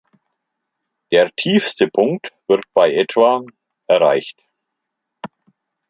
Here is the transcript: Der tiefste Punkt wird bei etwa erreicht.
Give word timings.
Der 1.11 1.29
tiefste 1.35 1.87
Punkt 1.87 2.33
wird 2.47 2.63
bei 2.73 2.91
etwa 2.91 3.43
erreicht. 3.85 4.41